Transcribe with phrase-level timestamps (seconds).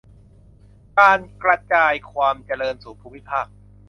[0.99, 3.47] การกระจายความเจริญสู่ภูมิภาค